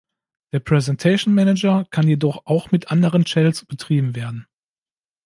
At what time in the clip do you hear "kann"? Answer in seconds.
1.91-2.07